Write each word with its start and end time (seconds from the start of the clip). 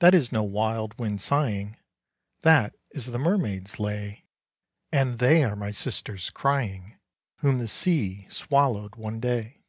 "That 0.00 0.12
is 0.12 0.32
no 0.32 0.42
wild 0.42 0.98
wind 0.98 1.20
sighing, 1.20 1.76
That 2.40 2.74
is 2.90 3.12
the 3.12 3.18
mermaid's 3.20 3.78
lay; 3.78 4.24
And 4.90 5.20
they 5.20 5.44
are 5.44 5.54
my 5.54 5.70
sisters 5.70 6.30
crying, 6.30 6.96
Whom 7.36 7.58
the 7.58 7.68
sea 7.68 8.26
swallowed 8.28 8.96
one 8.96 9.20
day." 9.20 9.62